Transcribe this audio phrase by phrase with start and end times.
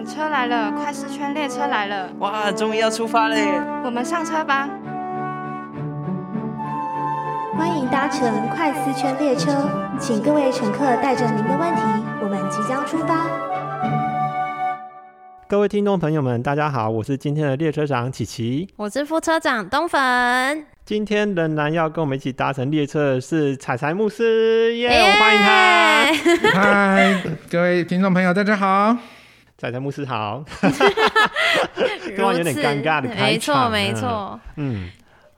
[0.00, 3.60] 长，车来了，快四圈列车来了，哇，终于要出发嘞！
[3.84, 4.68] 我们上车吧。
[7.58, 9.68] 欢迎搭乘快四圈列车，
[9.98, 11.82] 请各位乘客带着您的问题，
[12.22, 13.26] 我们即将出发。
[15.46, 18.68] 各位听众朋友们，大家好，我是今天的列车长琪琪。
[18.76, 26.06] 我是副车长东粉，今天仍然要跟我们一起搭乘列车的是彩彩牧师，耶、欢迎他。
[26.54, 28.96] 嗨，各位听众朋友，大家好。
[29.60, 30.42] 彩彩牧师好，
[32.16, 33.92] 突然有点尴尬的开没错，没。
[33.92, 34.40] 错。
[34.56, 34.88] 嗯，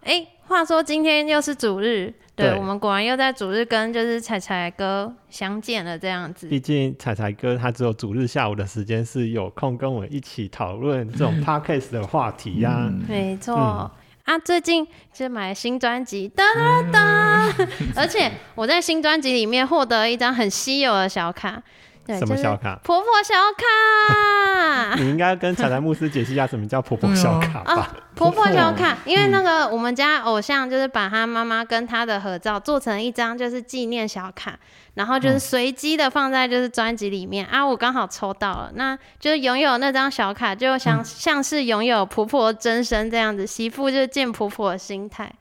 [0.05, 6.47] 哎、话说今天又是主日，对对我们果然又在主日跟就是彩彩哥相见了，这样子。
[6.47, 13.57] 毕竟彩彩哥他只有主日下午的时间是有空跟我一起讨论这种 podcast 的话题呀、嗯没错。
[13.57, 13.91] 嗯
[14.25, 17.67] 啊，最近就买了新专辑，哒哒哒！
[17.97, 21.61] 而且我在新专辑里面获得一张很稀有的小卡，
[22.05, 22.79] 对，什么小卡？
[22.83, 24.95] 婆婆小卡。
[24.97, 27.75] 你应该跟彩彩牧师解释一下什么叫婆婆小卡吧？
[27.75, 34.59] 啊，婆婆小卡，因为那嗯个我们家偶像就是把他妈妈跟他的合照做成一张就是纪念小卡，
[34.95, 45.33] 然后嗯就是随机的放在就是专辑里面、啊，我刚好抽到了，那就是拥有那张小卡，就像、嗯像是拥有婆婆真身这样子，媳妇就是见婆婆的心态。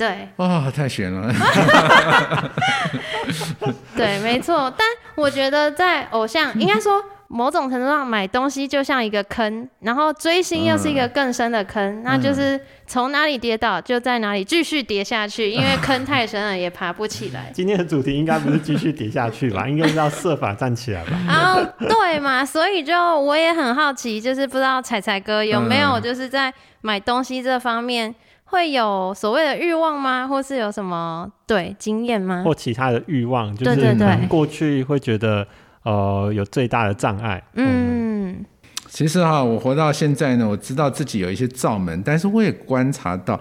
[0.00, 1.30] 对哇、太悬了！
[3.94, 4.72] 对，没错。
[4.78, 17.50] 但我觉得在偶像，应该说某种程度上买东西就像一个坑，然后追星又是一个更深的坑，那就是从哪里跌倒就在哪里继续跌下去，因为坑太深了也爬不起来。
[17.52, 19.68] 今天的主题应该不是继续跌下去吧？
[19.68, 21.10] 应该是要设法站起来吧？
[21.28, 28.14] 然 后对嘛，所以就我也很好奇，就是不知道彩彩哥有没有嗯就是在买东西这方面
[28.50, 30.26] 会有所谓的欲望吗？
[30.26, 32.42] 或是有什么对经验吗？
[32.44, 35.46] 或其他的欲望，就是可能过去会觉得
[35.84, 37.42] 呃有最大的障碍。
[37.54, 38.44] 嗯，
[38.88, 43.38] 其实哈、我活到现在呢，我知道自己有一些罩门，但是我也观察到，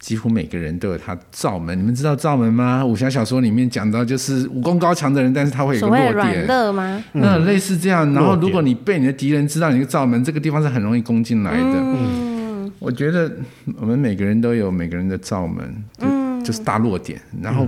[0.00, 1.78] 几乎每个人都有他罩门。
[1.78, 2.84] 你们知道罩门吗？
[2.84, 6.46] 武侠小说里面讲到，就是武功高强的人，但是他会有个弱点。
[6.48, 7.04] 肋吗？
[7.12, 11.62] 那类似这样，然后如果你被你的敌人知道你的罩门，这个地方是很容易攻进来的。
[11.62, 12.33] 嗯，
[12.84, 13.32] 我觉得
[13.80, 17.20] 我们每个人都有每个人的罩门，就、就是大弱点。
[17.42, 17.66] 然后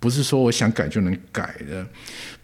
[0.00, 1.86] 不是说我想改就能改的，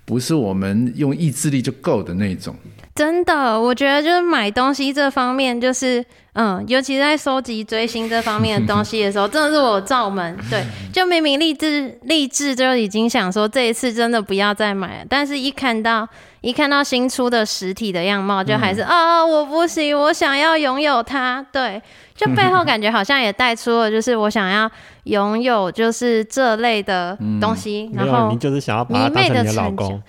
[0.04, 2.54] 不是我们用意志力就够的那种。
[2.94, 6.04] 真的，我觉得就是买东西这方面，就是
[6.34, 10.36] 嗯，尤其在收集追星这方面的东西的时候，真的是我罩门。
[10.48, 16.08] 对，就明明励志励志就已经想说这一次真的不要再买了，但是一看到
[16.44, 21.44] 一看到新出的实体的样貌，就还是啊、我不行，我想要拥有它。
[21.50, 21.80] 对，
[22.14, 24.70] 就背后感觉好像也带出了，就是我想要
[25.04, 30.02] 拥有就是这类的东西，然后你就是想要把它当成你的老公。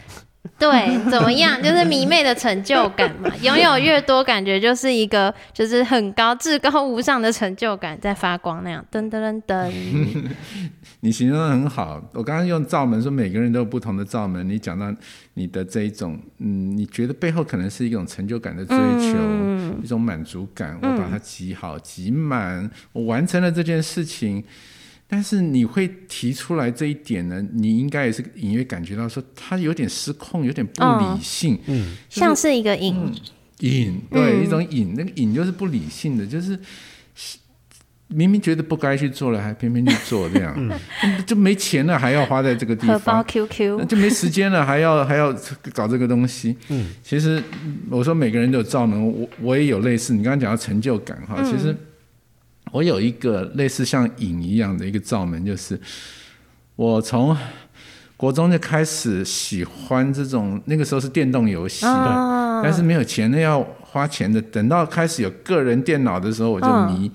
[0.57, 1.59] 对，怎么样？
[1.61, 9.69] 就是迷妹的成就感嘛， 拥有越多，感觉就是一个就是很高、至高无上的成就感在发光那样，噔噔噔噔。
[11.01, 14.91] 你形容的很好，我刚刚用罩门说每个人都有不同的罩门，你讲到
[15.33, 19.17] 你的这一种，嗯，你觉得背后可能是一种成就感的追求，
[19.83, 24.43] 一种满足感，我把它挤好、挤满，我完成了这件事情。
[25.07, 27.39] 但是你会提出来这一点呢？
[27.53, 33.11] 你应该也是隐约感觉到说，他有点失控，有点不理性，嗯，像是一个瘾，
[33.59, 36.57] 瘾，对，一种瘾，那个瘾就是不理性的，就是
[38.07, 40.79] 明明觉得不该去做了，还偏偏去做，这样，
[41.25, 45.31] 就没钱了还要花在这个地荷包方，QQ，就没时间了还要还要
[45.73, 46.57] 搞这个东西。
[46.69, 51.75] 嗯，其实嗯我说每个人都有造能，我我也有类似，你刚刚讲到成就感哈，其实
[52.71, 55.79] 我有一个类似像瘾一样的一个罩门，就是
[56.75, 57.35] 我从。
[58.17, 64.41] 国中就开始喜欢这种，那个时候是电动游戏，哦但是没有钱的要花钱的。
[64.43, 67.11] 等到开始有个人电脑的时候，我就嗯迷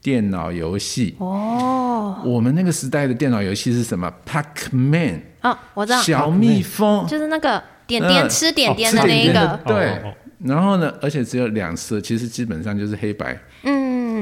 [0.00, 1.16] 电脑游戏。
[1.18, 10.14] 哦我们那个时代的电脑游戏是什么？Pac-Man，哦，我知道，小蜜蜂，就是那个点点嗯吃点点的那一个点点，对哦哦哦
[10.44, 13.36] 然后呢，而且只有两色，其实基本上就是黑白。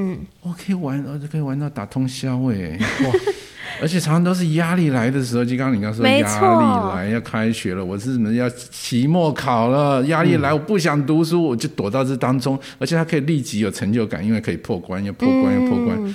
[0.03, 3.13] 嗯，我可以玩，我就可以玩到打通宵哎，哇！
[3.81, 15.97] 而且常常都是压力来的时候，就刚刚你刚说压力来，要开学了，我是什么要期末考了，压力来，我不想读书，我就躲到这当中，而且他可以立即有成就感，因为可以破关，又破关又破关。
[16.05, 16.15] 嗯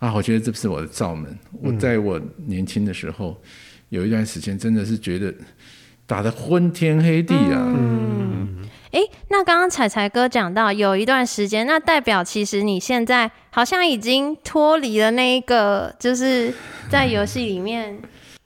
[0.00, 1.38] 啊，我觉得这是我的罩门。
[1.62, 3.38] 我在我年轻的时候，
[3.90, 5.32] 有一段时间真的是觉得
[6.06, 7.76] 打得昏天黑地啊。
[8.92, 16.52] 诶，那刚刚彩彩哥讲到有一段时间，那代表其实你现在好像已经脱离了那一个，就是
[16.88, 17.96] 在游戏里面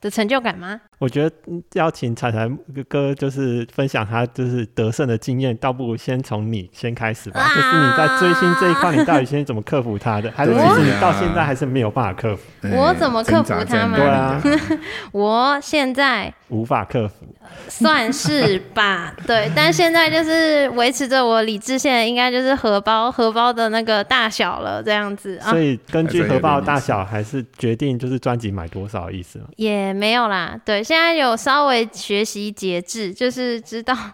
[0.01, 0.81] 的成就感吗？
[1.05, 2.51] 我我觉得嗯邀请彩彩
[2.89, 7.41] 哥就是分享他就是得胜的经验，倒不如先从你先开始吧。
[7.41, 10.33] 啊就是你在追星这一块，你到底先怎么克服他的？
[10.35, 12.43] 还是其对实你啊到现在还是没有办法克服，
[12.73, 14.01] 我哎怎么克服他们？
[14.01, 14.43] 对啊。
[15.13, 17.27] 我现在无法克服？
[17.69, 25.37] 算是吧， 对，但现在就是维持着我理智线，应该就是荷包荷包的那个大小了，这样子。
[25.45, 25.51] 啊。
[25.51, 29.45] 所，以根据荷包的大小，还是决定就是专辑买多少意思吗？
[29.57, 33.97] 也没有啦，对，现在有稍微学习节制，就是知道。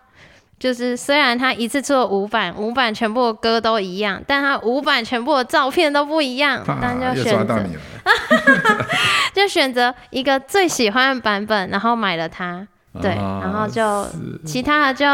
[0.61, 7.65] 就是虽然他一次出了五版，五版全部的歌都一样，但他五版全部的照片都不一样，但就选择。
[9.33, 12.67] 就选择一个最喜欢的版本，然后买了它，
[13.01, 14.07] 对，啊然后就
[14.45, 15.07] 其他的就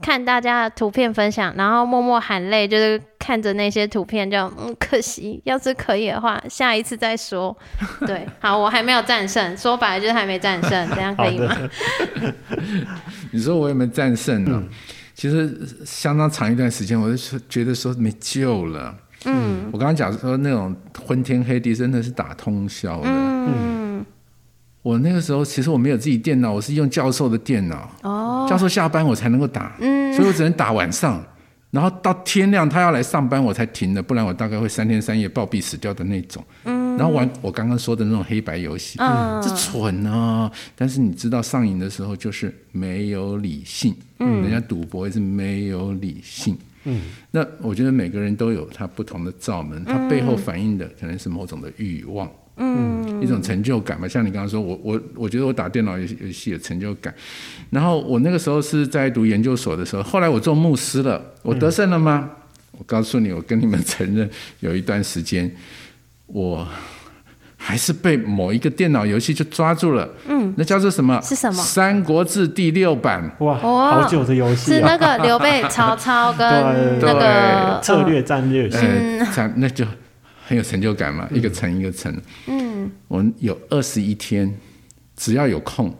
[0.00, 7.56] 看大家的图片分享，然后默默含泪，就是看着那些图片就嗯可惜，要是可以的话，下一次再说。
[8.06, 11.56] 对，好，我还没有战胜，说白了就是还没战胜，这样可以吗？
[13.32, 14.52] 你说我有没有战胜呢？
[14.54, 14.68] 嗯
[15.18, 15.52] 其实
[15.84, 18.94] 相当长一段时间，我就说觉得说没救了。
[19.24, 20.72] 嗯，我刚刚讲说那种
[21.04, 23.08] 昏天黑地，真的是打通宵的。
[23.08, 24.06] 嗯，
[24.88, 27.90] 我那个时候其实我没有自己电脑，我是用教授的电脑。
[28.00, 31.22] 哦，教授下班我才能够打，嗯所以我只能打晚上。
[31.70, 36.42] 然后到天亮他要来上班我才停的，不然我大概会三天三夜暴毙死掉的那种。
[36.64, 40.50] 嗯，然后玩我刚刚说的那种黑白游戏，嗯这蠢啊！
[40.74, 46.56] 但是你知道上瘾的时候就是没有理性，嗯，人家赌博也是没有理性。
[46.84, 52.26] 嗯，那我觉得每个人都有他不同的罩门，他背后反映的可能是某种的欲望。
[52.58, 57.14] 嗯，一种成就感嘛，像你刚刚说，我我我觉得我打电脑游戏游戏有成就感。
[57.70, 62.30] 然后我那个时候是在读研究所的时候，后来我做牧师了，我得胜了吗？
[62.72, 64.28] 我告诉你，我跟你们承认，
[64.60, 65.50] 有一段时间
[66.26, 66.66] 我
[67.56, 70.08] 还是被某一个电脑游戏就抓住了。
[70.28, 71.20] 嗯，那叫做什么？
[71.22, 73.28] 是什么《三国志》第六版。
[73.40, 74.96] 哇，哇好久的游戏是啊！
[74.96, 76.46] 那个刘备、曹操跟
[77.02, 79.84] 那个策略战略性，嗯那就
[80.48, 82.10] 很有成就感嘛，一个层一个层。
[82.46, 84.50] 嗯，我有二十一天，
[85.14, 85.94] 只要有空，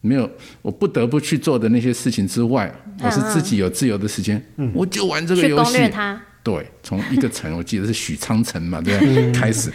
[0.00, 0.28] 没有
[0.62, 4.42] 我不得不去做的那些事情之外，我是自己有自由的时间，
[4.72, 5.78] 我就玩这个游戏。
[6.42, 9.38] 对，从一个城， 我记得是许昌城嘛，对吧？
[9.38, 9.70] 开始，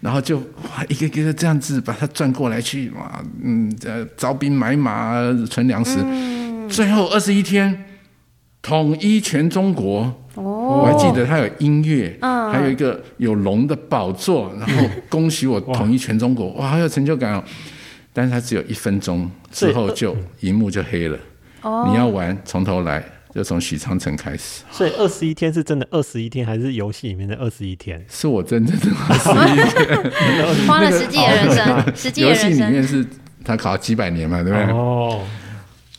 [0.00, 5.14] 然后就哇，一个一个这样子把它转过来去，哇，嗯，呃，招兵买马，
[5.48, 6.00] 存粮食，
[6.68, 7.84] 最后二十一天
[8.60, 10.12] 统一全中国。
[10.68, 17.42] 我还记得他有音乐，还有一个有龙的宝座，然后恭喜我统一全中国，哇，好有成就感哦。
[18.12, 21.18] 但是他只有一分钟之后就荧幕就黑了。
[21.88, 23.04] 你要玩从头来，
[23.34, 24.62] 就从许昌城开始。
[24.70, 28.04] 所以二十一天是真的二十一天，还是游戏里面的二十一天？
[28.08, 32.48] 是我真正的二十一天， 花了实际的人生，游戏。
[32.48, 33.06] 里面是
[33.44, 34.66] 他考几百年嘛，对不对？
[34.72, 35.20] 哦，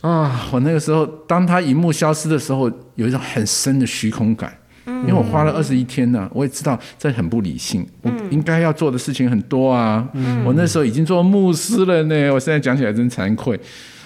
[0.02, 4.52] 啊，我那个时候，当他荧幕消失的时候，有一种很深的虚空感。
[5.02, 10.06] 因为我花了二十一天呢、我也知道这很不理性，我应该要做的事情很多啊。
[10.44, 13.58] 我那时候已经做牧师了呢，我现在讲起来真惭愧。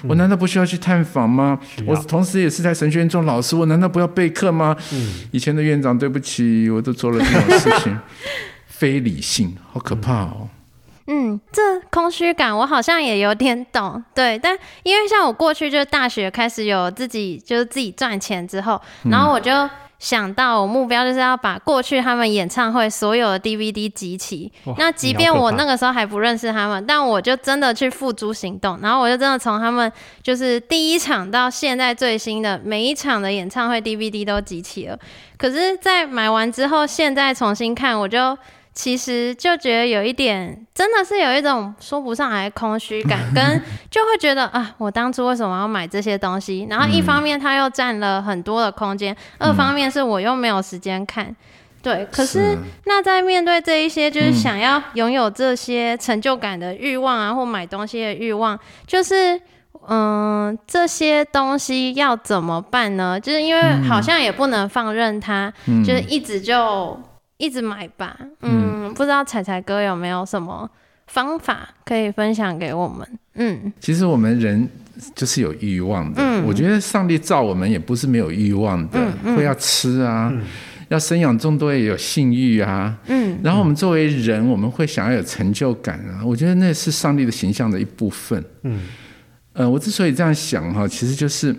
[0.06, 1.58] 我难道不需要去探访吗？
[1.86, 4.76] 我同时也是在神学院做老师，我难道不要备课吗？
[5.30, 7.98] 以前的院长，对不起，我都做了这种事情，
[8.68, 10.48] 非理性，好可怕哦。
[11.06, 19.50] 嗯，这空虚感我好像也有点懂，对，但因为像我过去就是大学开始有自己就是自己赚钱之后，然后我就
[19.98, 24.52] 想到我目标就是要把过去他们演唱会所有的 DVD 集齐。
[24.76, 29.90] 那即便我那个时候还不认识他们，但我就真的去付诸行动，然后我就真的从他们
[30.22, 34.98] 就是第一场到现在最新的每一场的演唱会 DVD 都集齐了。
[35.36, 38.36] 可是，在买完之后，现在重新看，我就
[38.74, 46.66] 其实就觉得有一点，真的是有一种说不上来的空虚感，跟就会觉得啊，我当初为什么要买这些东西？
[46.68, 51.34] 然后一方面它又占了很多的空间，二方面是我又没有时间看。
[51.82, 59.38] 对，可是是那在面对这一些就是想要拥有这些成就感的欲望啊，或买东西的欲望，就是
[59.86, 63.20] 嗯，这些东西要怎么办呢？
[63.20, 65.52] 就是因为好像也不能放任它，
[65.84, 66.98] 就是一直就
[67.36, 68.16] 一直买吧。
[68.42, 70.70] 嗯，不知道彩彩哥有没有什么
[71.06, 73.06] 方法可以分享给我们？
[73.34, 74.68] 嗯其实我们人
[75.14, 76.22] 就是有欲望的。
[76.22, 80.32] 嗯我觉得上帝造我们也不是没有欲望的，会要吃啊，
[80.88, 82.96] 要生养众多也有性欲啊。
[83.08, 86.24] 嗯然后我们作为人，我们会想要有成就感啊。
[86.24, 88.42] 我觉得那是上帝的形象的一部分。
[88.62, 88.82] 嗯，
[89.54, 91.54] 呃，我之所以这样想哈，其实就是。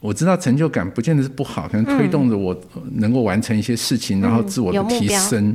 [0.00, 5.54] 我知道成就感不见得是不好，可能推动着我呃能够完成一些事情，然后自我的提升。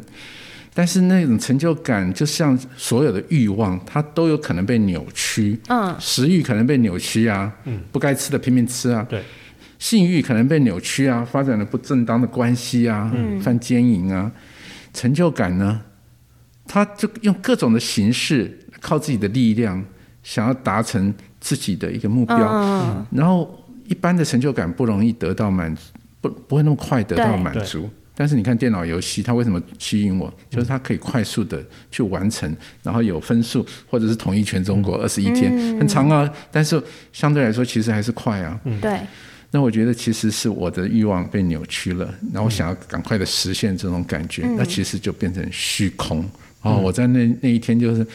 [0.74, 5.60] 但是那种成就感，就像所有的欲望，它都有可能被扭曲。
[5.68, 7.54] 嗯，食欲可能被扭曲啊，
[7.92, 9.06] 不该吃的拼命吃啊。
[9.10, 9.22] 对，
[9.80, 14.32] 性欲可能被扭曲啊，发展了不正当的关系啊，犯奸淫啊。
[14.94, 15.82] 成就感呢，
[16.66, 19.84] 他就用各种的形式，靠自己的力量，
[20.24, 22.38] 想要达成自己的一个目标。
[22.38, 23.61] 嗯然后
[23.92, 25.82] 一般的成就感不容易得到满足，
[26.22, 27.90] 不不会那么快得到满足。
[28.16, 30.34] 但是你看电脑游戏，它为什么吸引我？
[30.50, 36.32] 就是它可以快速的去完成，然后有分数，或者是统一全中国二十一天，很长啊。
[36.52, 36.82] 但是
[37.12, 38.60] 相对来说，其实还是快啊。
[38.80, 39.00] 对，
[39.50, 46.24] 那我觉得其实是我的欲望被扭曲了，然后想要赶快的实现这种感觉，那其实就变成虚空。
[46.62, 48.06] 哦，我在那那一天就是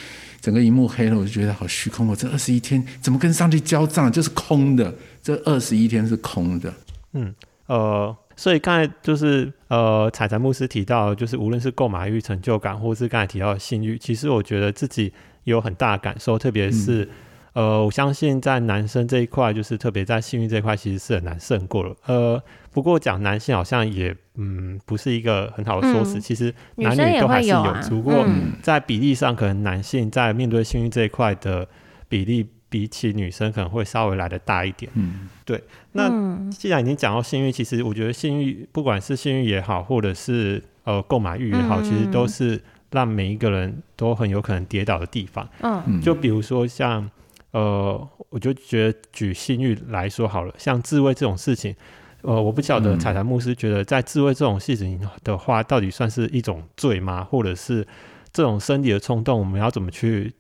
[0.41, 2.07] 整个荧幕黑了，我就觉得好虚空。
[2.07, 4.13] 我这二十一天怎么跟上帝交账？
[4.13, 4.95] 就是空的，
[5.27, 6.73] 这二十一天是空的。
[7.15, 7.35] 嗯
[7.67, 17.09] 呃，所以刚才就是呃，彩彩牧师提到，就是无论是购买欲、成就感，或是刚才提到的性欲，其实我觉得自己有很大的感受，特别是、
[17.55, 21.97] 呃，我相信在男生这一块，就是特别在性欲这一块，其实是很难胜过了。
[22.07, 22.41] 呃，
[22.71, 26.21] 不过讲男性好像也嗯不是一个很好的说辞，嗯。
[26.21, 27.81] 其实男女都还是有，啊。
[27.83, 28.53] 只不过嗯。
[28.63, 31.67] 在比例上，可能男性在面对性欲这一块的
[32.09, 34.91] 比例，比起女生可能会稍微来的大一点。
[34.95, 36.51] 嗯，对那嗯。
[36.51, 41.85] 既然已经讲到性欲，其实我觉得性欲不管是性欲也好，或者是呃购买欲也好，嗯。
[41.85, 45.49] 其实都是让每一个人都很有可能跌倒的地方。
[45.61, 45.83] 嗯。
[45.87, 46.01] 嗯。
[46.01, 47.09] 就比如说像
[47.53, 51.75] 呃，我就觉得举性欲来说好了，像自慰这种事情，
[52.23, 52.99] 呃，我不晓得嗯。
[52.99, 57.25] 彩彩牧师觉得在自慰这种事情的话，到底算是一种罪吗？
[57.25, 57.87] 或者是
[58.33, 60.35] 这种生理的冲动，我们要怎么去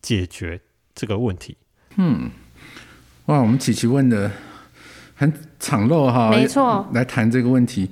[0.00, 0.60] 解决
[0.98, 1.56] 这个问题？
[1.96, 2.28] 嗯，
[3.26, 4.28] 哇，我们琪琪问的
[5.14, 7.88] 很敞露哈，没错，来谈这个问题，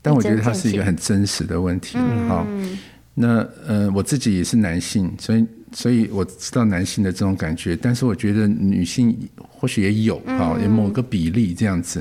[0.00, 1.98] 但我觉得它是一个很真实的问题。
[2.28, 2.78] 好，嗯
[3.14, 9.16] 那呃，我自己也是男性，所以所以我知道男性的这种感觉，但是我觉得女性
[9.48, 12.00] 或许也有哈，有某个比例这样子。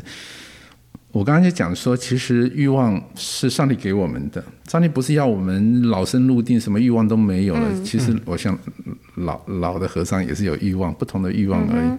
[1.16, 7.82] 我刚刚就讲说，其实欲望是上帝给我们的，上帝不是要我们老生入定，什么欲望都没有了。
[7.86, 8.60] 其实我想
[9.16, 11.90] 老老的和尚也是有欲望，不同的欲望而已。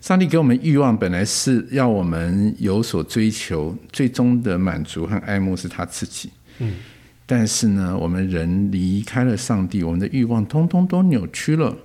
[0.00, 6.30] 上帝给我们欲望，本来是要我们有所追求，最终的满足和爱慕是他自己。
[6.60, 6.76] 嗯，
[7.26, 11.76] 但是呢，我们人离开了上帝，我们的欲望通通都扭曲了。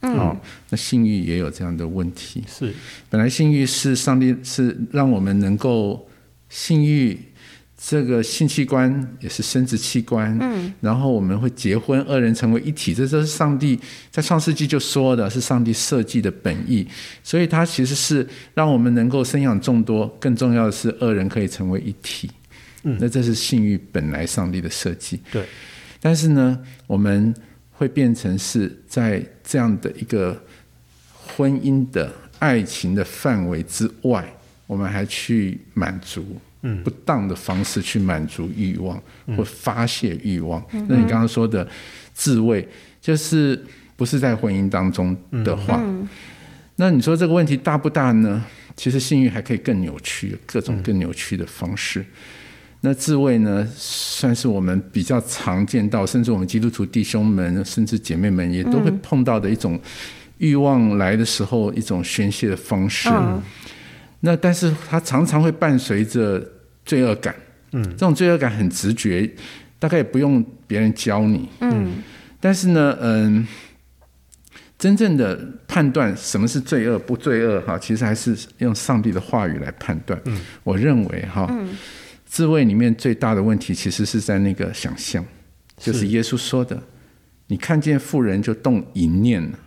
[0.00, 0.40] 好、
[0.70, 2.44] 那性欲也有这样的问题。
[2.46, 2.72] 是。
[3.10, 6.08] 本来性欲是上帝是让我们能够
[6.48, 7.18] 性欲
[7.80, 13.78] 这个性器官也是生殖器官，嗯，然后我们会结婚，二人成为一体，这都是上帝
[14.10, 16.84] 在创世纪就说的，是上帝设计的本意，
[17.22, 22.28] 所以它其实是让我们能够生养众多，更重要的是二人可以成为一体，
[22.82, 22.98] 嗯。
[23.00, 25.44] 那这是性欲本来上帝的设计，对，
[26.00, 27.32] 但是呢，我们
[27.78, 30.36] 会变成是在这样的一个
[31.12, 34.28] 婚姻的爱情的范围之外，
[34.66, 39.00] 我们还去满足，嗯不当的方式去满足欲望
[39.36, 40.60] 或发泄欲望。
[40.72, 41.66] 那你刚刚说的
[42.12, 42.66] 自慰，
[43.00, 45.80] 就是不是在婚姻当中的话，
[46.74, 48.44] 那你说这个问题大不大呢？
[48.74, 52.04] 其实性欲还可以更扭曲，各种更扭曲的方式。
[52.80, 59.78] 那自慰呢，算是我们比较常见到，甚至我们基督徒弟兄们，甚至姐妹们也都会碰到的一种
[60.38, 63.08] 欲望来的时候一种宣泄的方式。
[63.10, 63.42] 嗯
[64.20, 66.44] 那但是它常常会伴随着
[66.84, 67.32] 罪恶感，
[67.70, 69.28] 嗯这种罪恶感很直觉，
[69.78, 71.48] 大概也不用别人教你。
[71.60, 72.02] 嗯
[72.40, 73.46] 但是呢，嗯，
[74.76, 80.20] 真正的判断什么是罪恶不罪恶哈，其实还是用上帝的话语来判断。
[80.24, 81.48] 嗯我认为哈，
[82.28, 85.24] 自慰里面最大的问题其实是在那个想象，
[85.78, 86.80] 就是是耶稣说的，
[87.46, 89.58] 你看见富人就动淫念了，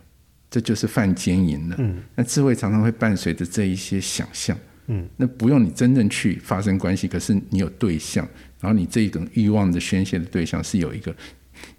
[0.50, 1.76] 这就是犯奸淫了。
[1.80, 4.56] 嗯那智慧常常会伴随着这一些想象。
[4.88, 8.28] 嗯那不用你真正去发生关系，可是你有对象，
[8.60, 11.16] 然后你这种欲望的宣泄的对象是有一个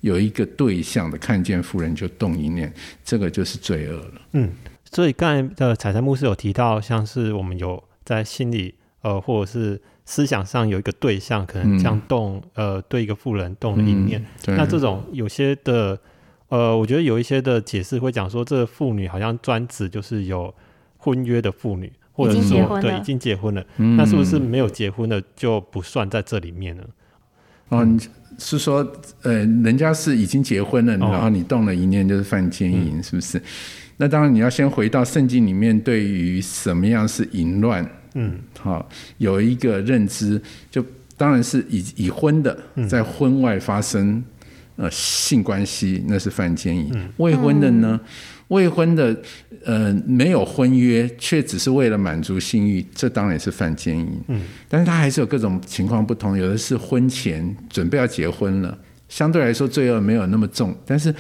[0.01, 2.73] 有一个对象的，看见富人就动一念，
[3.05, 4.23] 这个就是罪恶了。
[4.33, 4.51] 嗯，
[4.91, 15.99] 所以刚才的彩彩牧师有提到，像是我们有在心里呃或者是思想上有一个对象，可能这样动、呃对一个妇人动了一念，嗯那这种有些的
[16.49, 20.53] 呃，我觉得有一些的解释会讲说，这个妇女好像专指就是有
[20.99, 23.97] 婚约的妇女，或者说对已经结婚了，嗯。
[23.97, 26.85] 那是不是没有结婚的就不算在这里面呢？
[27.69, 27.99] 哦，你
[28.39, 28.87] 是说
[29.23, 31.11] 呃，人家是已经结婚了，哦。
[31.11, 33.41] 然后你动了一念就是犯奸淫，是不是？
[33.97, 38.89] 那当然你要先回到圣经里面，对于什么样是淫乱，嗯好、
[39.19, 40.41] 有一个认知，
[40.71, 40.85] 就
[41.17, 44.23] 当然是已已婚的，在婚外发生
[44.77, 46.93] 呃性关系，那是犯奸淫。
[47.19, 48.01] 未婚的呢？
[48.49, 49.17] 未婚的
[49.65, 54.07] 呃没有婚约，却只是为了满足性欲，这当然也是犯奸淫。
[54.29, 58.77] 嗯，但是他还是有各种情况不同，有的是婚前准备要结婚了，
[59.09, 61.15] 相对来说罪恶没有那么重，但是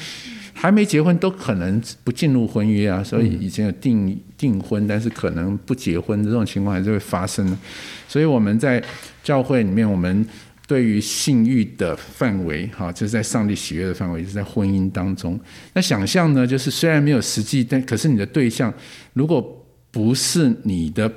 [0.62, 7.59] 还没结婚都可能不进入婚约啊，所以以前有订订婚，但是可能不结婚这种情况还是会发生的。
[8.07, 8.81] 所以我们在
[9.25, 10.25] 教会里面，我们。
[10.69, 15.38] 对于性欲的范围，哈，就是在上帝喜悦的范围，是在婚姻当中。
[15.75, 18.73] 那想象呢，就是虽然没有实际，但可是你的对象
[19.12, 21.12] 如果不是你的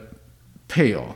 [0.68, 1.16] 配偶，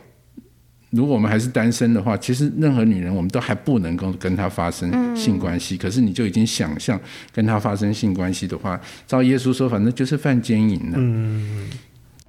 [0.90, 5.76] 如果我们还是单身的话，其实任何女人我们都还不能够跟她发生性关系。
[5.76, 6.98] 可是你就已经想象
[7.32, 10.96] 跟她发生性关系的话，照耶稣说，反正就是犯奸淫了。
[10.96, 11.68] 嗯。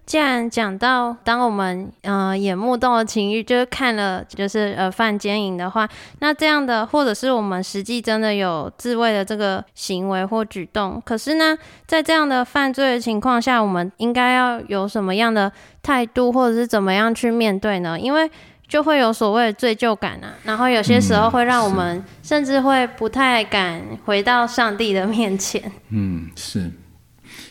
[0.04, 5.88] 既然讲到，当我们呃眼目动了情欲，就是看了就是呃犯奸淫的话，
[6.20, 15.50] 那这样的或者是我们实际真的有自慰的这个行为或举动，可是呢，在这样的犯罪的情况下，我们应该要有什么样的
[15.82, 17.98] 态度，或者是怎么样去面对呢？
[17.98, 18.30] 因为
[18.72, 25.62] 就会有所谓的罪疚感啊，然后有些时候会让我们甚至会不太敢回到上帝的面前。
[25.90, 26.72] 嗯，是。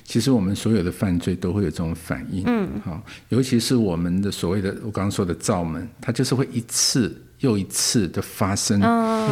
[0.02, 2.98] 其实我们所有的犯罪都会有这种反应，嗯，好，
[3.28, 9.28] 尤其是我们的所谓的我刚刚说的造门，它就是会一次又一次的发生，嗯，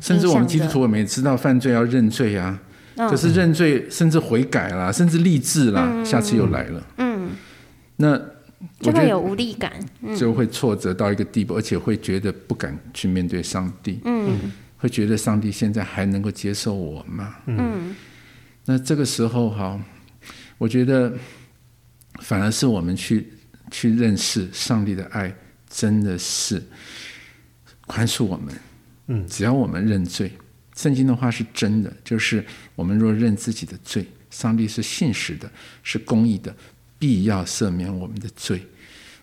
[0.00, 2.58] 甚至我们基督徒我们也知道犯罪要认罪啊，
[2.96, 7.30] 可是认罪甚至悔改啦，甚至立志啦，下次又来了，嗯，
[7.96, 8.18] 那
[8.80, 9.72] 就会有无力感，
[10.16, 17.36] 就会挫折到一个地步，而且会觉得不敢去面对上帝，嗯，会觉得上帝现在还能够接受我吗？
[17.46, 17.94] 嗯，
[18.64, 19.80] 那这个时候哈。
[20.60, 21.16] 我觉得，
[22.20, 23.32] 反而是我们去
[23.70, 25.32] 去认识上帝的爱，
[25.70, 26.60] 真的是
[27.86, 28.52] 宽恕我们。
[29.06, 30.32] 嗯，只要我们认罪，
[30.74, 35.48] 圣经的话是真的，就是我们若认自己的罪，上帝是信实的，
[35.84, 36.52] 是公义的，
[36.98, 38.62] 必要赦免我们的罪。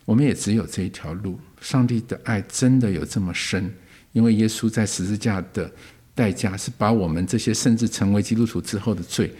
[0.06, 1.40] 我们也只有这一条路。
[1.62, 3.74] 上帝的爱真的有这么深，
[4.12, 5.72] 因为耶稣在十字架的
[6.14, 9.34] 代价是把我们这些甚至成为基督徒之后的罪，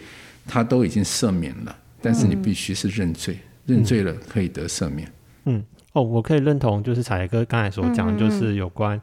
[0.44, 1.78] 他都已经赦免了。
[2.02, 5.10] 但是你必须是认罪，认罪了可以得赦免。
[5.44, 9.00] 嗯，哦，我可以认同，就是彩哥刚才所讲，就是有关，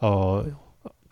[0.00, 0.46] 呃，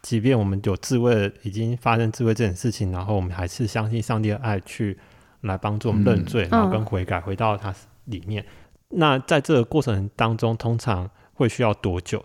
[0.02, 4.98] 即便我们有自卫，已经发生自卫这件事情，然后我们还是相信上帝的爱，去
[5.44, 8.44] 来帮助我们认罪，然后跟悔改，回到他里面。
[8.90, 12.24] 那在这个过程当中，通常会需要多久？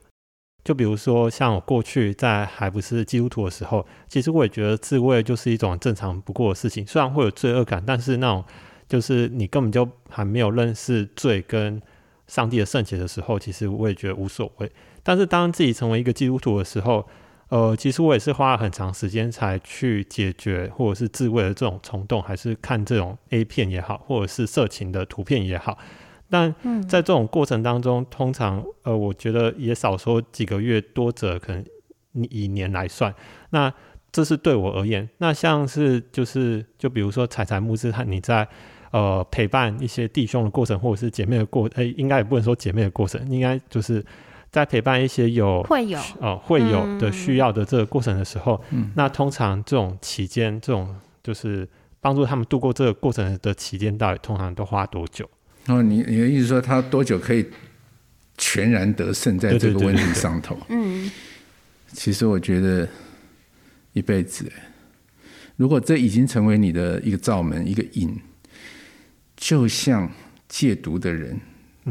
[0.64, 8.44] 就比如说，像我过去在还不是基督徒的时候，其实我也觉得自慰就是一种正常不过的事情，虽然会有罪恶感，但是那种。
[8.90, 11.80] 就是你根本就还没有认识罪跟
[12.26, 14.72] 上帝的圣洁的时候，其实我也觉得无所谓。
[15.04, 17.08] 但是当自己成为一个基督徒的时候，
[17.50, 25.78] 呃，其实我也是花了很长时间才去解决，或者是自慰的这种冲动，还是看这种 A 片也好，或者是色情的图片也好。
[26.30, 26.54] 但
[26.88, 31.66] 在这种过程当中，通常呃，我觉得也少说几个月，多则可能
[32.30, 33.14] 以年来算。
[33.50, 33.74] 那
[34.12, 35.10] 这是对我而言。
[35.18, 38.48] 那像是就是就比如说彩彩木之他你在。
[38.92, 44.04] 呃，陪伴一些弟兄的过程，或者是姐妹的过，哎，应该也不能说姐妹的过程，应该就是
[44.52, 48.62] 在陪伴一些有会有哦会有的需要的这个过程的时候，
[48.96, 51.68] 那通常这种期间，这种就是
[52.02, 55.30] 帮助他们度过这个过程的期间，到底通常都花多久？
[55.68, 57.46] 哦，你你的意思说他多久可以
[58.38, 60.58] 全然得胜在这个问题上头？
[60.70, 61.12] 嗯，
[61.94, 62.88] 其实我觉得
[63.94, 64.52] 一辈子，
[65.58, 68.20] 如果这已经成为你的一个罩门，一个瘾。
[69.42, 70.12] 就像
[70.50, 71.40] 戒毒的人，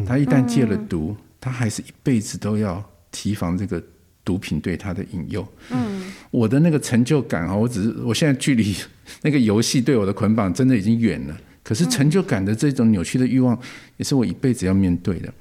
[0.06, 3.82] 他一旦戒了毒，他还是一辈子都要提防这个
[4.24, 5.46] 毒品对他的引诱。
[5.70, 8.74] 嗯，我的那个成就感啊，我只是我现在距离
[9.22, 11.36] 那个游戏对我的捆绑真的已经远了。
[11.62, 13.58] 可是成就感的这种扭曲的欲望，
[13.98, 15.32] 也是我一辈子要面对的。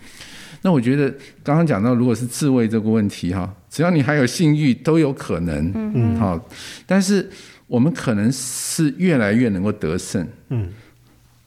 [0.61, 1.09] 那我觉得
[1.43, 5.71] 刚刚讲到，如果是自慰这个问题哈，只要你还有性欲，都有可能。
[5.73, 6.49] 嗯，好，
[6.85, 7.29] 但是
[7.67, 10.27] 我们可能是越来越能够得胜。
[10.49, 10.69] 嗯。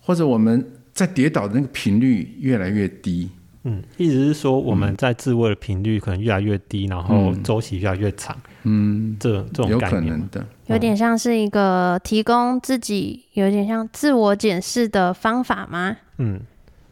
[0.00, 3.28] 或者我们在跌倒的那个频率越来越低，
[3.64, 15.96] 嗯，意思是说我们在自慰的频率可能越来越低，然后周期越来越长，嗯，这这种有可能的，有点像是一个提供自己有点像自我检视的方法吗？
[16.18, 16.40] 嗯。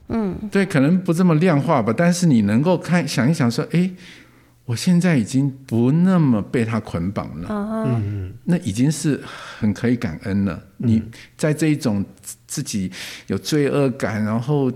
[0.09, 3.90] 嗯，对，可能不这么量化吧，但是你能够看想一想说，哎。
[4.68, 7.48] 我现在已经不那么被他捆绑了，
[7.88, 10.62] 嗯那已经是很可以感恩了。
[10.76, 11.02] 你
[11.38, 12.04] 在这一种
[12.49, 12.91] 自己
[13.29, 14.73] 有罪恶感，然后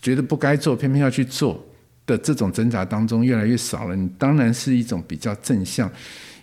[0.00, 1.62] 觉得不该做，偏偏要去做，
[2.06, 5.90] 的这种挣扎当中越来越少了，你当然是一种比较正向、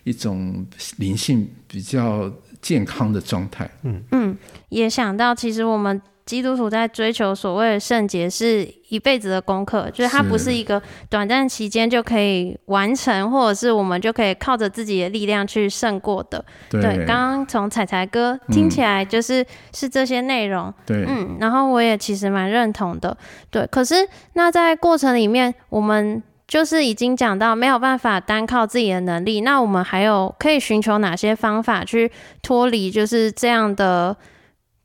[0.04, 0.64] 一种
[0.98, 3.68] 灵性比较健康的状态。
[3.82, 4.36] 嗯嗯，
[4.68, 16.44] 也想到，其实我们基督徒在追求所谓的圣洁，是一辈子的功课，就是它不是一个短暂期间就可以完成，或者是我们就可以靠着自己的力量去胜过的。
[16.70, 23.16] 对，对，刚刚从彩彩哥听起来就是、是这些内容，对嗯，然后我也其实蛮认同的，
[23.50, 23.66] 对。
[23.66, 32.08] 可是那在过程里面，我们就是已经讲到没有办法单靠自己的能力，那我们还有可以寻求哪些方法去
[32.40, 34.16] 脱离就是这样的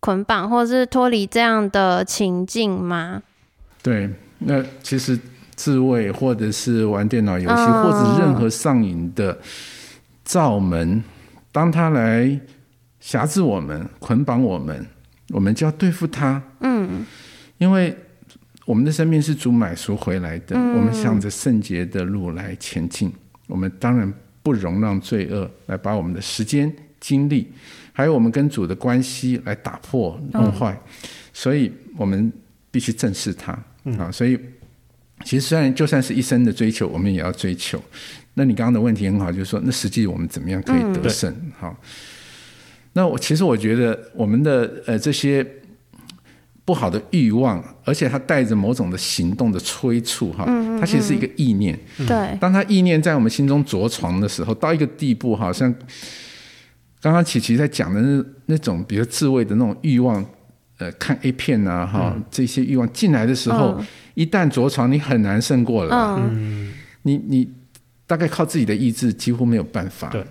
[0.05, 3.23] 捆绑，或者是脱离这样的情境吗？
[3.81, 5.19] 对，那其实
[5.55, 9.35] 自慰或者是玩电脑游戏，嗯或者任何上瘾的
[10.23, 11.03] 罩门，
[11.51, 12.39] 当他来
[12.99, 14.85] 辖制我们、捆绑我们，
[15.29, 16.39] 我们就要对付他。
[16.59, 17.03] 嗯
[17.57, 17.97] 因为
[18.65, 23.11] 我们的生命是主买赎回来的，嗯我们向着圣洁的路来前进。
[23.47, 24.13] 我们当然
[24.43, 27.51] 不容让罪恶来把我们的时间、精力，
[27.97, 30.77] 还有我们跟主的关系来打破、弄坏，
[31.31, 32.29] 所以我们
[32.69, 33.53] 必须正视它、
[33.97, 34.11] 啊。
[34.11, 34.37] 所以，
[35.23, 37.81] 其实虽然就算是一生的追求，我们也要追求。
[38.33, 41.33] 那你刚刚的问题很好，就是说，那实际我们怎么样可以得胜？
[41.57, 41.73] 好，
[42.91, 45.45] 那我其实我觉得我们的呃这些
[46.65, 50.43] 不好的欲望，而且它带着某种的行动的催促，哈，
[50.77, 51.79] 它其实是一个意念。
[52.05, 55.73] 对，当它意念在我们心中着床的时候，到一个地步，好像
[57.05, 60.25] 刚刚琪琪在讲的那那种，比如自慰的那种欲望，
[60.79, 63.79] 呃，看 A 片啊，哈、这些欲望进来的时候，
[64.15, 66.17] 一旦着床，你很难胜过了。
[66.19, 67.47] 嗯你你
[68.07, 70.09] 大概靠自己的意志几乎没有办法。
[70.09, 70.25] 对，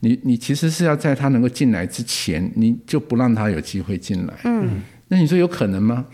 [0.00, 4.34] 你你其实是要在他能够进来之前，你就不让他有机会进来。
[4.42, 6.04] 嗯，那你说有可能吗？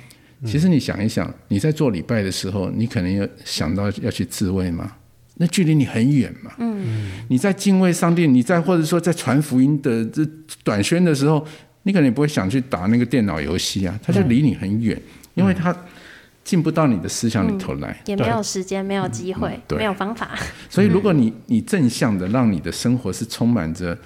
[0.44, 4.92] 其实你想一想，你在做礼拜的时候，你可能有想到要去自慰吗？
[5.42, 6.52] 那距离你很远嘛。
[6.58, 10.24] 嗯，你在敬畏上帝，你在或者说在传福音的这
[10.62, 11.44] 短宣的时候，
[11.82, 14.96] 你可能也不会想去打那个电脑游戏啊，它就离你很远，
[15.34, 15.76] 因为它
[16.44, 18.00] 进不到你的思想里头来。
[18.06, 20.38] 也没有时间，没有机会，对没有方法。
[20.70, 23.98] 所以，如果你你正向的让你的生活是充满着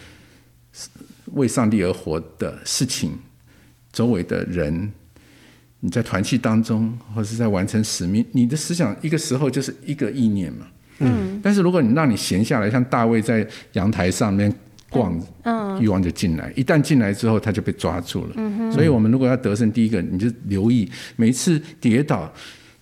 [1.34, 3.12] 为上帝而活的事情，
[3.92, 4.90] 周围的人，
[5.80, 10.66] 你在团契当中，或是在完成使命，你的思想一个时候就是一个意念嘛。
[10.98, 11.40] 嗯。
[11.42, 14.52] 但是如果你让你闲下来，像大卫在阳台上面
[14.90, 16.52] 逛，嗯欲望就进来。
[16.56, 18.32] 一旦进来之后，他就被抓住了。
[18.36, 22.32] 嗯所以我们如果要得胜，第一个你就留意每一次跌倒。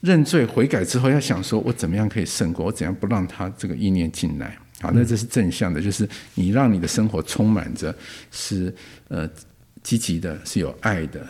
[0.01, 2.67] 认罪悔改之后，要想说，我怎么样可以胜过？
[2.67, 4.55] 我怎样不让他这个意念进来？
[4.83, 7.95] 好，那这是正向的，就是你让你的生活充满着
[8.31, 8.71] 是
[9.09, 9.27] 呃
[9.83, 11.27] 积极的，是有爱的，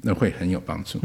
[0.00, 0.98] 那会很有帮助。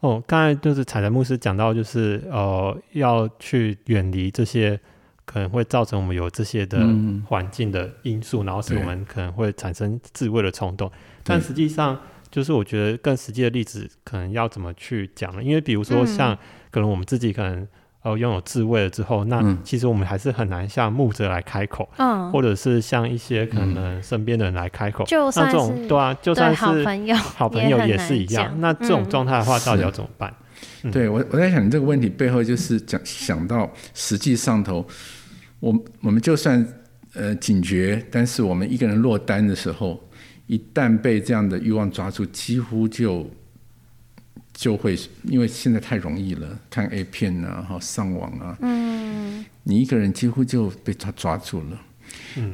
[0.00, 4.78] 哦，刚才就是彩彩牧师讲到，就是呃，要去远离这些
[5.24, 10.90] 可能会造成我们有这些的嗯环境的因素，然后使我们可能会产生自慰的冲动。
[11.24, 15.42] 但实际上，就是我觉得更实际的例子，可能要怎么去讲呢？
[15.42, 16.38] 因为比如说像
[16.70, 17.66] 可能我们自己可能
[18.02, 25.04] 呃拥有自慰了之后，那嗯其实我们还是很难向牧者来开口，嗯，或者是向一些可能身边的人来开口。
[25.04, 28.54] 那就算这种是对啊，就算是好朋友，好朋友也是一样。
[28.60, 30.32] 那这种嗯状态的话，到底要怎么办？
[30.82, 34.84] 嗯对我，我在想你这个问题背后就是讲想到实际上头，
[35.60, 36.64] 我我们就算
[37.14, 40.00] 呃警觉，但是我们一个人落单的时候，
[40.46, 43.28] 一旦被这样的欲望抓住，几乎就
[44.58, 51.80] 就会因为现在太容易了，看 A 片啊，哈，上网啊，嗯你一个人几乎就被他抓住了。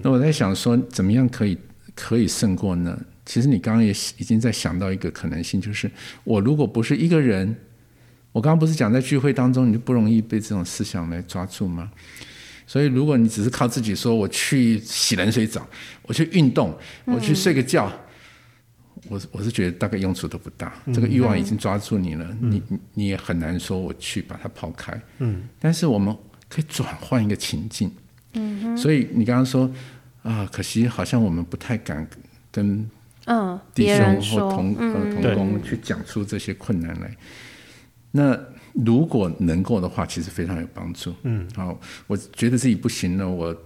[0.02, 1.56] 那我在想说，怎么样可以
[1.94, 3.00] 可以胜过呢？
[3.24, 5.90] 其实你刚刚也已经在想到一个可能性，就是
[6.24, 7.56] 我如果不是一个人，
[8.32, 11.90] 我刚刚不是讲在聚会当中，你就不容易被这种思想来抓住吗？
[12.66, 15.66] 所以，如果你只是靠自己说，我去洗冷水澡，
[16.02, 17.90] 我去运动，我去睡个觉，
[19.08, 20.74] 我我是觉得大概用处都不大。
[20.92, 24.98] 这个欲望已经抓住你了，你你你也很难说我去把它抛开。
[25.18, 26.16] 嗯，但是我们
[26.48, 27.90] 可以转换一个情境。
[28.36, 29.70] 嗯所以你刚刚说
[30.22, 32.06] 啊，可惜好像我们不太敢
[32.50, 32.88] 跟
[33.26, 37.16] 嗯，弟兄或说，同呃嗯同工去讲出这些困难来。
[38.10, 38.38] 那
[38.74, 41.14] 如果能够的话，其实非常有帮助。
[41.22, 43.56] 嗯，好，我觉得自己不行了，我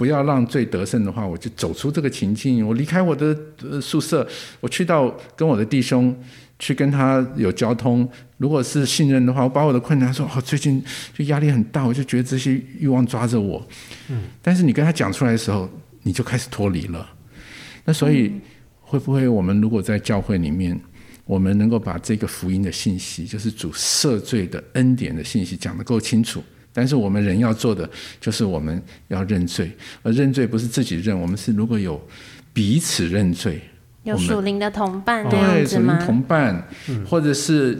[0.00, 3.36] 不要让罪得胜的话，我就走出这个情境，我离开我的
[3.82, 4.26] 宿舍，
[4.58, 6.18] 我去到跟我的弟兄
[6.58, 8.08] 去跟他有交通。
[8.38, 10.82] 如果是信任的话，我把我的困难说，哦，最近
[11.12, 13.62] 就压力很大，我就觉得这些欲望抓着我。
[14.08, 15.68] 嗯，但是你跟他讲出来的时候，
[16.02, 17.06] 你就开始脱离了。
[17.84, 18.32] 那所以
[18.80, 20.80] 会不会我们如果在教会里面，
[21.26, 26.42] 我们能够把这个福音的信息，就是主赦罪的恩典的信息讲得够清楚。
[26.72, 27.88] 但是我们人要做的，
[28.20, 29.70] 就是我们要认罪，
[30.02, 32.00] 而认罪不是自己认，我们是如果有
[32.52, 33.60] 彼此认罪，
[34.04, 35.98] 有属灵的同伴对，属灵？
[35.98, 36.66] 同伴，
[37.06, 37.78] 或者是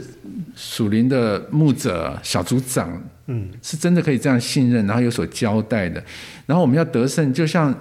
[0.54, 6.02] 属灵的牧者、小组长，嗯，是真的可以这样信任，然后有所交代的。
[6.46, 7.74] 然后我们要得胜，就像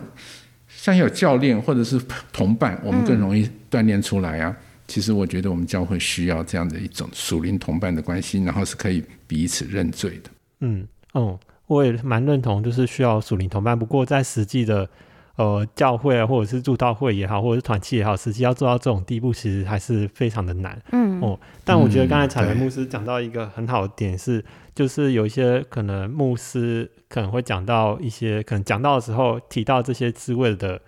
[0.67, 2.00] 像有教练或者是
[2.32, 4.56] 同伴，我们更容易锻炼出来啊。
[4.88, 10.30] 其实我觉得我们教会需要这样的一种属灵同伴的关系，然后是可以彼此认罪的。
[10.62, 13.78] 嗯，哦，我也蛮认同，就是需要属灵同伴。
[13.78, 14.89] 不过在实际的
[15.36, 20.80] 呃教会啊，或者是助道会也好，或者是团契也好，实际要做到这种地步，其实还是非常的难。
[20.91, 24.43] 嗯哦，但我觉得刚才彩伦牧师讲到一个很好的点是，
[24.76, 30.80] 就是有一些可能牧师可能会讲到一些，可能讲到的时候提到这些滋味的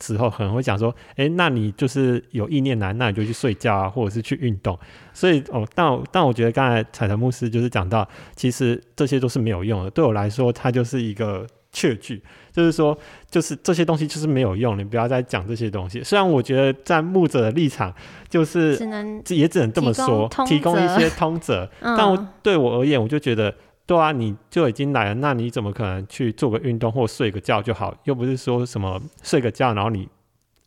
[0.00, 4.78] 时候，可能会讲说，诶，那你就是有意念难，那你就去睡觉啊，或者是去运动。
[5.12, 9.90] 所以哦，但我但我觉得刚才彩藤牧师就是讲到，其实这些都是没有用的。
[9.90, 12.96] 对我来说，它就是一个确据，就是说，
[13.30, 16.02] 就是这些东西就是没有用，你不要再讲这些东西。
[16.02, 17.94] 虽然我觉得在牧者的立场，
[18.28, 21.68] 就是只能也只能这么说，提提供一些通则。
[21.80, 23.54] 嗯但我对我而言，我就觉得，
[23.90, 27.92] 对啊，你就已经来了，那你怎么可能去做个运动或睡个觉就好？
[28.04, 30.08] 又不是说什么睡个觉，然后你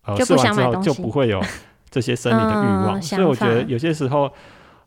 [0.03, 1.41] 呃睡完之后就不会有
[1.89, 2.99] 这些生理的欲望。
[2.99, 4.29] 嗯所以我觉得有些时候，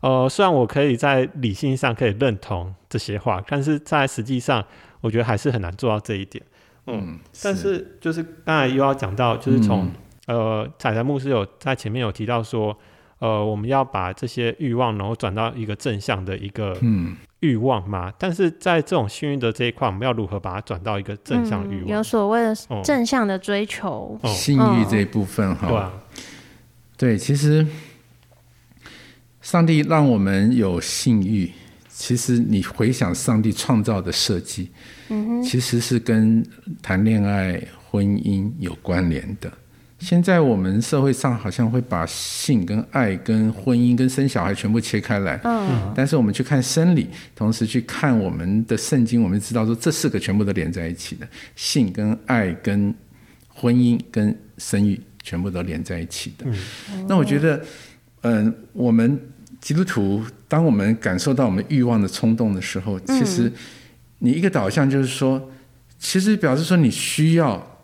[0.01, 4.63] 呃，虽然我可以在理性上可以认同这些话，但是在实际上，
[5.01, 6.43] 我觉得还是很难做到这一点。
[6.85, 9.91] 嗯，但是就是刚才又要讲到，就是从、嗯
[10.27, 12.77] 呃彩彩牧师有在前面有提到说，
[13.19, 18.13] 呃，我们要把这些欲望，然后转到一个正向的一个嗯，欲望嘛。
[18.19, 22.03] 但是在这种幸运的这一块，我们要如何把它转到一个正向的欲嗯有？
[22.03, 24.19] 所谓的哦正向的追求。
[24.21, 25.93] 哦，性欲这一部分哈，对啊，
[26.95, 27.65] 对，其实
[29.41, 31.51] 上帝让我们有性欲，
[31.89, 34.69] 其实你回想上帝创造的设计，
[35.09, 36.45] 嗯其实是跟
[36.83, 39.51] 谈恋爱、婚姻有关联的。
[39.99, 45.91] 现在我们社会上好像会把性跟爱、跟婚姻、跟生小孩全部切开来，嗯。
[45.95, 52.93] 但是我们去看生理，同时去看我们的圣经，我们知道说这四个全部都连在一起的，性跟爱、跟
[53.47, 56.45] 婚姻、跟生育全部都连在一起的。
[57.07, 57.59] 那我觉得，
[58.21, 59.19] 嗯、我们
[59.59, 63.51] 基督徒，当我们感受到我们欲望的冲动的时候，其实
[64.19, 65.51] 你一个导向就是说，
[65.97, 67.79] 其实表示说你需要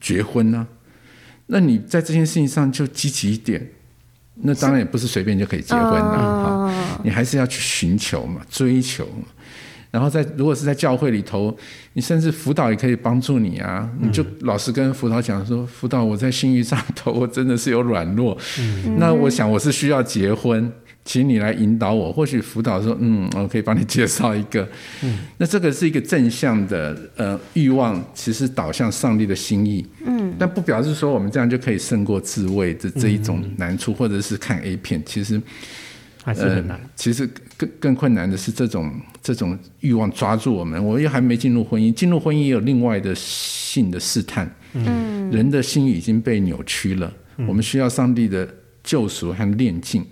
[0.00, 0.66] 结婚呢、
[1.50, 3.64] 那你在这件事情上就积极一点。
[4.42, 9.24] 那当然也不是随便就可以结婚的，哈、嗯你还是要去寻求嘛，追求嘛。
[9.90, 11.54] 然后在如果是在教会里头，
[11.92, 13.86] 你甚至辅导也可以帮助你啊。
[14.00, 18.38] 你就老实跟辅导讲说，辅导我在性欲上头，我真的是有软弱。
[18.96, 20.72] 那我想我是需要结婚，
[21.04, 22.12] 请你来引导我。
[22.12, 24.68] 或许辅导说，嗯，我可以帮你介绍一个。
[25.02, 29.86] 嗯那这个是一个正向的呃欲望，其实导向上帝的心意。
[30.04, 35.40] 嗯，但不表示说我们这样就可以胜过自慰这这一种难处，或者是看 A 片，其实。
[36.22, 36.76] 还是很难。
[36.76, 36.90] 呃。
[36.94, 40.84] 其实更更困难的是这种这种欲望抓住我们。
[40.84, 44.54] 我又还没进入婚姻，进入婚姻也有另外的性的试探。
[44.74, 47.10] 嗯，人的心已经被扭曲了，
[47.48, 48.46] 我们需要上帝的
[48.84, 50.04] 救赎和炼净。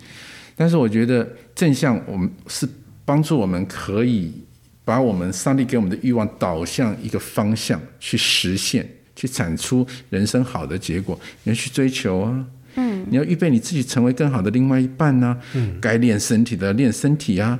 [0.59, 2.67] 但是我觉得正向，我们是
[3.05, 4.29] 帮助我们可以
[4.83, 11.17] 把我们上帝给我们的欲望导向一个方向去实现，去产出人生好的结果。
[11.43, 12.45] 你要去追求啊，
[12.75, 17.57] 嗯，你要预备你自己成为更好的另外一半呐、嗯，该练身体的练身体啊，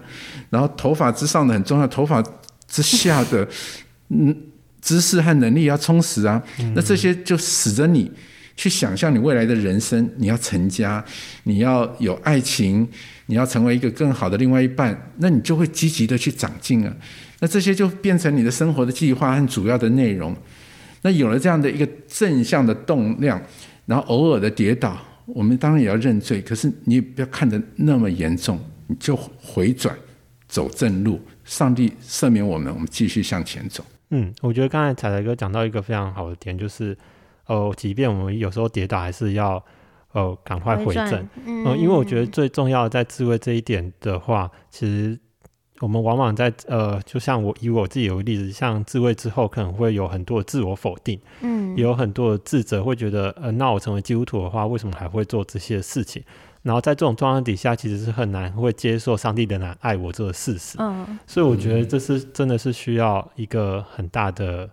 [0.50, 2.22] 然后头发之上的很重要，头发
[2.68, 3.48] 之下的，
[4.10, 4.36] 嗯，
[4.82, 6.44] 知识和能力要充实啊。
[6.76, 8.12] 那这些就使得你
[8.60, 11.02] 去想象你未来的人生，你要成家，
[11.44, 12.86] 你要有爱情，
[13.28, 16.94] 你要成为一个更好的另外一半，那你就会积极的去长进啊。
[17.40, 20.36] 那这些就变成你的生活的计划和主要的内容。
[21.04, 23.42] 那有了这样的一个正向的动量，
[23.86, 29.96] 然后偶尔的跌倒，我们当然也要认罪，可是你也不要看得那么严重，你就回转，
[30.50, 33.86] 走正路，上帝赦免我们，我们继续向前走。
[34.10, 36.98] 嗯，我觉得刚才彩彩哥讲到一个非常好的点，就是
[37.50, 39.62] 呃，即便我们有时候跌倒，还是要
[40.14, 41.28] 呃赶快回正。
[41.46, 45.20] 嗯嗯，因为我觉得最重要的在智慧这一点的话，其实
[45.80, 56.24] 我们往往在呃，就像我以我自己有个例子，像智慧之后可能会有很多的自我否定，嗯也有很多的自责，会觉得呃，那我成为基督徒的话，为什么还会做这些事情？
[56.62, 60.76] 然后在这种状况底下，其实是很难会接受上帝仍然爱我这个事实。
[60.78, 64.70] 嗯，所以我觉得这是真的是需要一个很大的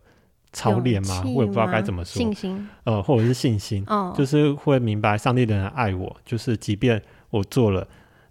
[0.57, 1.23] 操练吗？
[1.27, 7.87] 我也不知道该怎么说信，心呃，或者是信心，哦，就是会明白上帝仍然爱我，就是即便我做了，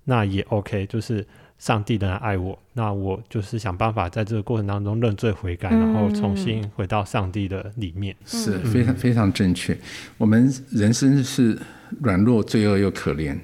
[0.05, 1.23] 那也 OK，就是
[1.59, 8.15] 上帝仍然爱我，那我就是想办法在这个过程当中认罪悔改，然后重新回到上帝的里面。
[8.25, 9.77] 是非常非常正确。
[10.17, 11.55] 我们人生是
[12.01, 13.37] 软弱、罪恶又可怜，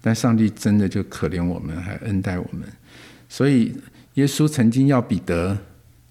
[0.00, 2.62] 但上帝真的就可怜我们，还恩待我们。
[3.28, 3.76] 所以
[4.14, 5.58] 耶稣曾经要彼得，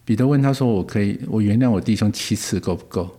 [0.06, 3.10] 彼得问他说：“我可以，我原谅我弟兄七次够不够？”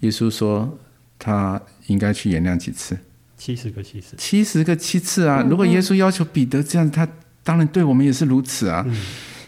[0.00, 0.78] 耶稣说
[1.18, 2.96] ：“他应该去原谅几次？
[3.36, 5.46] 七十个七十，七十个七次啊！
[5.48, 7.06] 如果耶稣要求彼得这样，他
[7.44, 8.84] 当然对我们也是如此啊。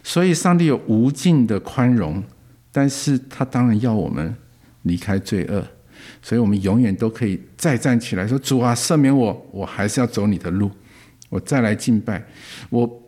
[0.03, 2.23] 所以上帝有无尽的宽容，
[2.70, 4.35] 但是他当然要我们
[4.83, 5.64] 离开罪恶，
[6.23, 10.70] 所以我们永远都可以再站起来说：主啊，赦免我，我还是要走你的路，
[11.29, 12.25] 我再来敬拜。
[12.68, 13.00] 我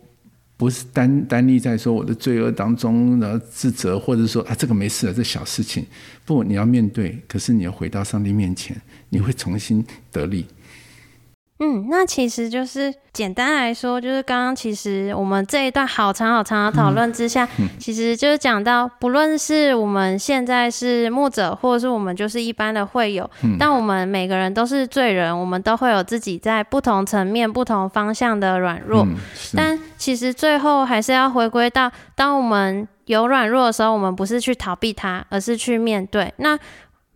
[0.63, 5.85] 不是单单立在说我的罪恶当中，然后自责，或者说啊这个没事了，这小事情。
[6.23, 10.45] 不，你要面对，可是你要回到上帝面前，你会重新得力。
[11.65, 17.47] 嗯，那其实就是简单来说，就是刚刚其实我们这一段好长好长的讨论之下，
[17.79, 29.07] 其实就是讲到，不论是我们现在是牧者，或者是我们就是一般的会友，但我们每个人都是罪人，我们都会有自己在不同层面、不同方向的软弱。
[29.55, 36.33] 但其实最后还是要回归到，当我们有软弱的时候，我们不是去逃避它，而是去面对。
[36.37, 36.59] 那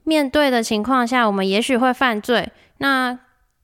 [0.05, 2.49] 面对的情况下，我们也许会犯罪。
[2.77, 3.17] 那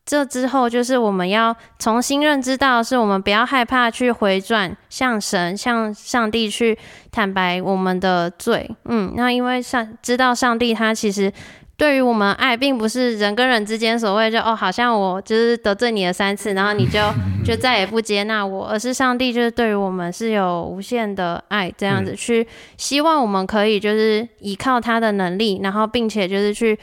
[0.06, 6.78] 这之后，就是我们要重新认知到，是我们不要害怕去回转向神、向上帝去
[7.10, 8.70] 坦白我们的罪。
[8.84, 11.32] 嗯，那因为上知道上帝他其实
[11.78, 17.00] 对于我们爱，并不是人跟人之间所谓就哦，好像我就是得罪你了三次，然后你就
[17.46, 26.78] 就再也不接纳我，而是上帝就是对于我们是有无限的爱，这样子去希望我们可以就是依靠他的能力，然后并且就是去。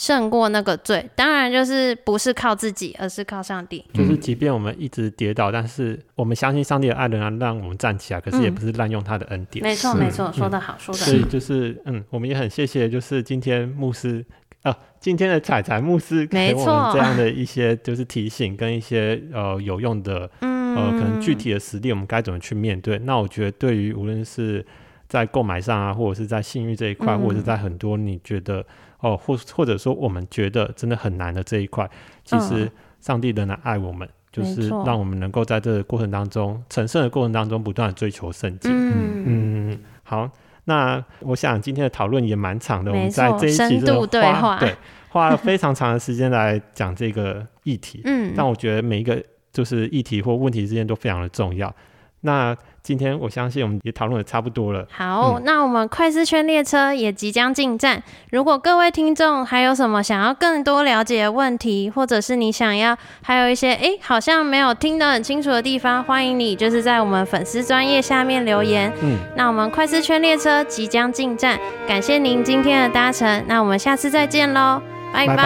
[0.00, 3.84] 胜过那个罪，当然就是不是靠自己，而是靠上帝。
[3.92, 8.20] 就是即便我们一直跌倒，但是我们相信上帝的爱仍然让我们站起来。
[8.20, 9.62] 可是也不是滥用他的恩典。
[9.62, 11.04] 没错，没错，说得好，说得好。
[11.04, 14.24] 所以就是嗯，我们也很谢谢，就是今天牧师
[14.62, 22.98] 啊，今天的彩彩牧师给我们这样的一些就是提醒跟一些呃有用的呃可能具体的实例，我们该怎么去面对？
[23.00, 24.64] 那我觉得对于无论是
[25.06, 28.64] 在购买上啊，或者是在信誉这一块，或者是在很多你觉得。
[29.00, 31.88] 哦，或或者说我们觉得真的很难的这一块，
[32.24, 38.68] 其实上帝仍然爱我们，就是让我们能够在这个过程当中，成圣的过程当中，不断的追求圣洁。
[38.70, 40.30] 嗯嗯，好，
[40.64, 44.76] 那我想今天的讨论也蛮长的，我们在这一期的花对
[45.08, 48.02] 花了非常长的时间来讲这个议题。
[48.04, 51.74] 嗯，但我觉得每一个就是议题或问题之间都非常的重要。
[52.20, 54.86] 那今天我相信我们也讨论的差不多了。
[54.90, 58.02] 好，那我们快思圈列车也即将进站。
[58.30, 68.92] 如果各位听众还有什么想要更多了解的问题，或者是你想要还有一些哎好像没有听得很清楚的地方，欢迎你就是在我们粉丝专业下面留言。
[69.02, 74.80] 嗯，那我们快思圈列车即将进站，感谢您今天的搭乘，那我们下次再见喽，
[75.12, 75.44] 拜拜拜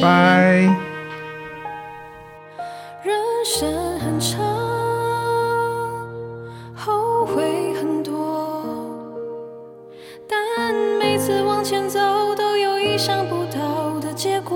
[0.00, 0.50] 拜。
[3.02, 3.14] 人
[3.44, 4.63] 生很长。
[11.64, 11.98] 前走
[12.36, 14.54] 都有意想不到的结果。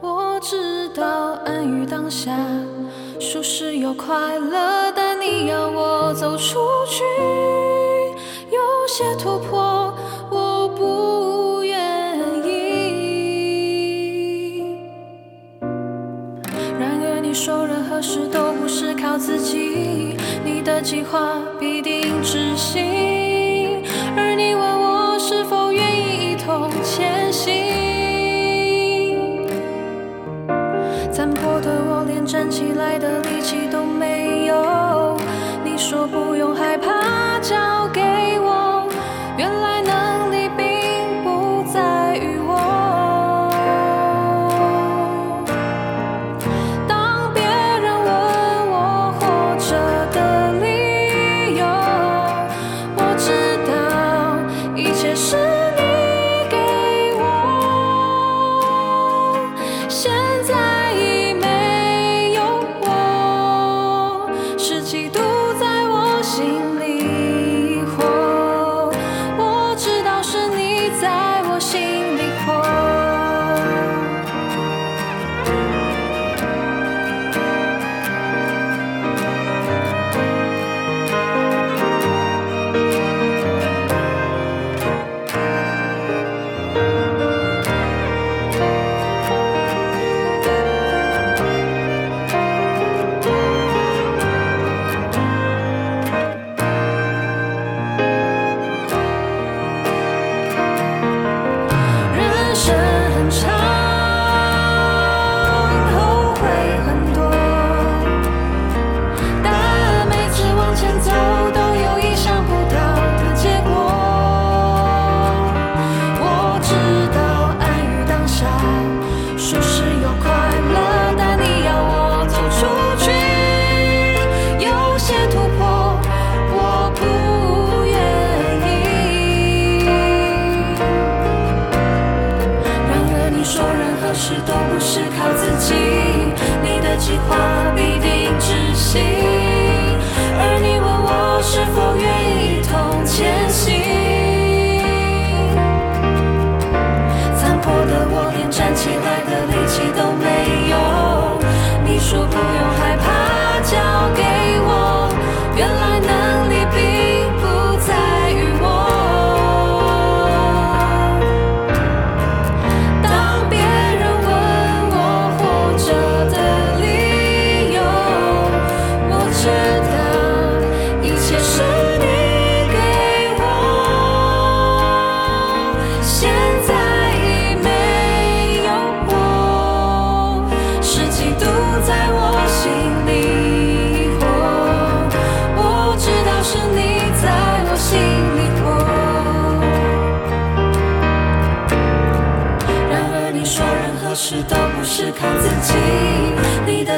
[0.00, 1.04] 我知道
[1.44, 2.30] 安于当下，
[3.18, 7.02] 舒适又快乐，但你要我走出去，
[8.52, 9.92] 有些突破
[10.30, 13.16] 我不愿意。
[16.78, 17.34] 然而你。
[17.34, 23.31] 说任何事都不是靠自己，你的计划必定执行。
[26.82, 27.52] 前行，
[31.12, 35.16] 残破的我连站起来的力气都没有。
[35.64, 37.01] 你说不用害怕，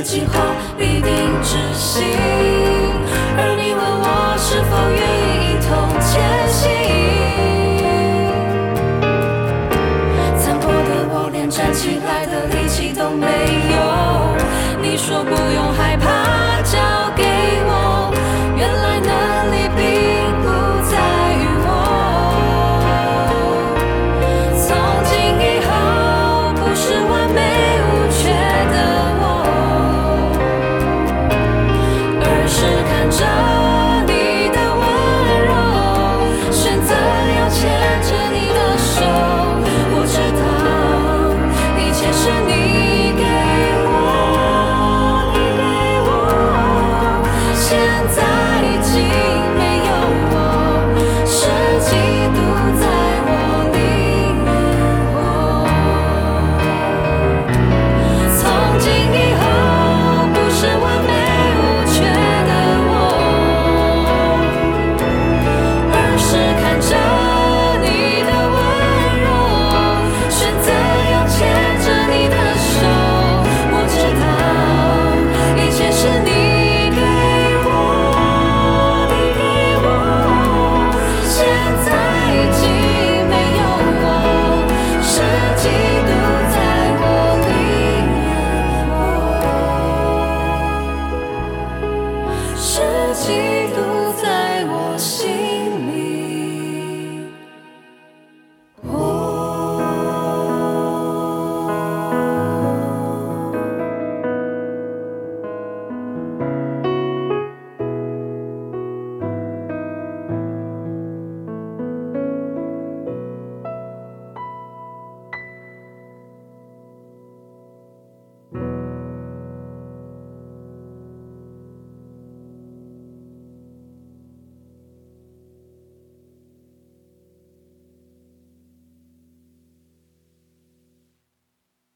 [0.04, 1.10] 计划必定
[1.42, 2.53] 执行，